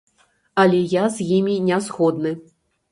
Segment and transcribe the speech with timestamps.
[0.63, 2.39] Але я з імі не згодны.